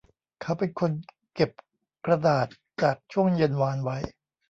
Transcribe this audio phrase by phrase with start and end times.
[0.41, 0.91] เขาเป็นคน
[1.35, 1.51] เก็บ
[2.05, 2.47] กระดาษ
[2.81, 3.97] จากช่วงเย็นวานไว้